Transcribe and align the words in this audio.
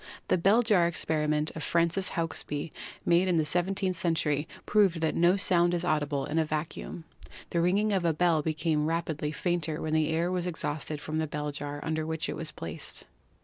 The 0.29 0.37
bell 0.39 0.63
jar 0.63 0.87
experiment 0.87 1.51
of 1.55 1.61
Francis 1.61 2.13
Hauksbee, 2.13 2.71
made 3.05 3.27
in 3.27 3.37
the 3.37 3.45
seventeenth 3.45 3.95
century, 3.97 4.47
proved 4.65 4.99
that 5.01 5.13
no 5.13 5.37
sound 5.37 5.75
is 5.75 5.85
audible 5.85 6.25
in 6.25 6.39
a 6.39 6.43
vacuum. 6.43 7.03
The 7.51 7.61
ringing 7.61 7.93
of 7.93 8.03
a 8.03 8.11
bell 8.11 8.41
became 8.41 8.87
rapidly 8.87 9.31
fainter 9.31 9.79
when 9.79 9.93
the 9.93 10.09
air 10.09 10.31
was 10.31 10.47
exhausted 10.47 10.99
from 10.99 11.19
the 11.19 11.27
bell 11.27 11.51
jar 11.51 11.79
under 11.83 12.03
which 12.03 12.29
it 12.29 12.35
was 12.35 12.49
placed. 12.51 13.05